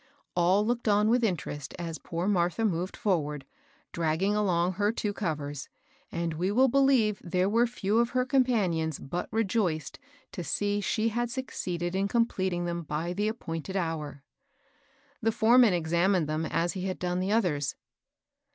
[0.35, 3.45] All looked on with interest as poor Martha moved forward,
[3.93, 5.69] draggmg along her two covers,
[6.11, 9.99] and we will believe there were few of her compan ions but rejoiced
[10.31, 14.23] to see she had succeeded in com pleting them by the appointed hour.
[15.21, 17.75] The foreman examined them as be had done the others.